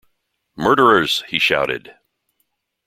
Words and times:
"Murderers," 0.55 1.21
he 1.27 1.37
shouted. 1.37 1.93